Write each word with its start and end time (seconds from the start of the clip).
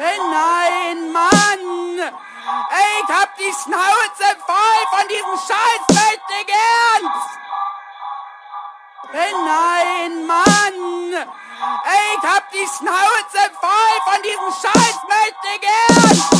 nein, 0.00 1.12
Mann! 1.12 1.98
Ey, 1.98 3.02
ich 3.02 3.14
hab 3.14 3.36
die 3.36 3.52
Schnauze 3.62 4.28
voll 4.46 4.80
von 4.90 5.08
diesem 5.08 5.36
scheiß 5.36 5.82
Weltding 5.88 6.48
Ernst! 6.48 7.30
Nein, 9.12 10.26
Mann! 10.26 11.12
Ey, 11.12 12.16
ich 12.16 12.28
hab 12.28 12.50
die 12.50 12.66
Schnauze 12.66 13.42
voll 13.60 13.96
von 14.06 14.22
diesem 14.22 14.50
scheiß 14.62 14.98
Weltding 15.08 15.68
Ernst! 15.88 16.39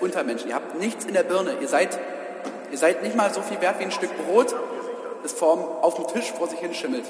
Untermenschen. 0.00 0.48
Ihr 0.48 0.54
habt 0.54 0.78
nichts 0.78 1.04
in 1.04 1.14
der 1.14 1.22
Birne. 1.22 1.56
Ihr 1.60 1.68
seid, 1.68 1.98
ihr 2.70 2.78
seid 2.78 3.02
nicht 3.02 3.16
mal 3.16 3.32
so 3.32 3.42
viel 3.42 3.60
wert 3.60 3.78
wie 3.78 3.84
ein 3.84 3.90
Stück 3.90 4.10
Brot, 4.26 4.54
das 5.22 5.32
vorm, 5.32 5.60
auf 5.60 5.94
dem 5.94 6.06
Tisch 6.08 6.32
vor 6.32 6.48
sich 6.48 6.58
hinschimmelt. 6.58 7.04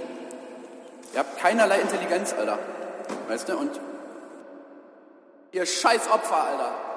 Ihr 1.12 1.20
habt 1.20 1.38
keinerlei 1.38 1.80
Intelligenz, 1.80 2.34
Alter. 2.38 2.58
Weißt 3.28 3.48
du? 3.48 3.56
Und 3.56 3.80
ihr 5.52 5.66
scheiß 5.66 6.08
Opfer, 6.10 6.44
Alter. 6.44 6.89